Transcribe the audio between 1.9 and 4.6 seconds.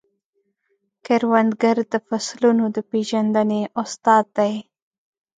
د فصلونو د پیژندنې استاد دی